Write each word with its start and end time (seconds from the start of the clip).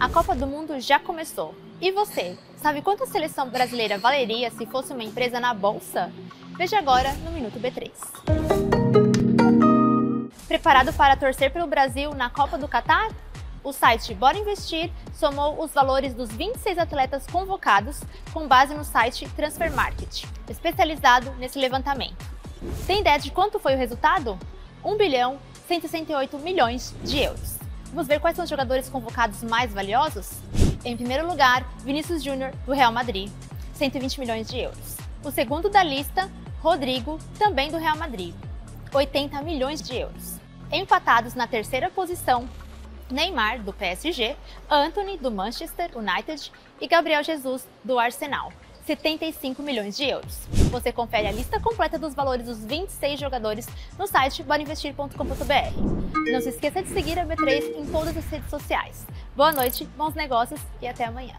A 0.00 0.08
Copa 0.08 0.32
do 0.32 0.46
Mundo 0.46 0.78
já 0.78 1.00
começou. 1.00 1.56
E 1.80 1.90
você, 1.90 2.38
sabe 2.56 2.82
quanto 2.82 3.02
a 3.02 3.06
seleção 3.06 3.50
brasileira 3.50 3.98
valeria 3.98 4.48
se 4.48 4.64
fosse 4.64 4.92
uma 4.92 5.02
empresa 5.02 5.40
na 5.40 5.52
bolsa? 5.52 6.12
Veja 6.56 6.78
agora 6.78 7.12
no 7.14 7.32
Minuto 7.32 7.58
B3. 7.58 7.90
Preparado 10.46 10.92
para 10.92 11.16
torcer 11.16 11.52
pelo 11.52 11.66
Brasil 11.66 12.14
na 12.14 12.30
Copa 12.30 12.56
do 12.56 12.68
Catar? 12.68 13.10
O 13.64 13.72
site 13.72 14.14
Bora 14.14 14.38
Investir 14.38 14.88
somou 15.12 15.60
os 15.60 15.72
valores 15.72 16.14
dos 16.14 16.30
26 16.30 16.78
atletas 16.78 17.26
convocados 17.26 18.00
com 18.32 18.46
base 18.46 18.74
no 18.74 18.84
site 18.84 19.28
Transfer 19.30 19.72
Market, 19.72 20.22
especializado 20.48 21.32
nesse 21.40 21.58
levantamento. 21.58 22.24
Tem 22.86 23.00
ideia 23.00 23.18
de 23.18 23.32
quanto 23.32 23.58
foi 23.58 23.74
o 23.74 23.78
resultado? 23.78 24.38
1 24.84 24.96
bilhão 24.96 25.40
168 25.66 26.38
milhões 26.38 26.94
de 27.02 27.18
euros. 27.18 27.57
Vamos 27.88 28.06
ver 28.06 28.20
quais 28.20 28.36
são 28.36 28.42
os 28.42 28.50
jogadores 28.50 28.88
convocados 28.88 29.42
mais 29.42 29.72
valiosos? 29.72 30.32
Em 30.84 30.96
primeiro 30.96 31.26
lugar, 31.26 31.66
Vinícius 31.78 32.22
Júnior, 32.22 32.52
do 32.66 32.72
Real 32.72 32.92
Madrid, 32.92 33.30
120 33.74 34.20
milhões 34.20 34.46
de 34.46 34.58
euros. 34.58 34.96
O 35.24 35.30
segundo 35.30 35.70
da 35.70 35.82
lista, 35.82 36.30
Rodrigo, 36.60 37.18
também 37.38 37.70
do 37.70 37.78
Real 37.78 37.96
Madrid, 37.96 38.34
80 38.92 39.40
milhões 39.40 39.80
de 39.80 39.96
euros. 39.96 40.38
Empatados 40.70 41.34
na 41.34 41.46
terceira 41.46 41.88
posição, 41.88 42.46
Neymar, 43.10 43.62
do 43.62 43.72
PSG, 43.72 44.36
Anthony, 44.70 45.16
do 45.16 45.30
Manchester 45.30 45.90
United 45.96 46.52
e 46.78 46.86
Gabriel 46.86 47.24
Jesus, 47.24 47.66
do 47.82 47.98
Arsenal, 47.98 48.52
75 48.88 49.62
milhões 49.62 49.96
de 49.96 50.04
euros. 50.04 50.46
Você 50.70 50.90
confere 50.90 51.26
a 51.26 51.32
lista 51.32 51.60
completa 51.60 51.98
dos 51.98 52.14
valores 52.14 52.46
dos 52.46 52.64
26 52.64 53.20
jogadores 53.20 53.68
no 53.98 54.06
site 54.06 54.42
borinvestir.com.br. 54.42 56.32
Não 56.32 56.40
se 56.40 56.48
esqueça 56.48 56.82
de 56.82 56.88
seguir 56.88 57.18
a 57.18 57.26
B3 57.26 57.76
em 57.76 57.86
todas 57.86 58.16
as 58.16 58.24
redes 58.24 58.48
sociais. 58.48 59.06
Boa 59.36 59.52
noite, 59.52 59.84
bons 59.96 60.14
negócios 60.14 60.60
e 60.80 60.88
até 60.88 61.04
amanhã. 61.04 61.34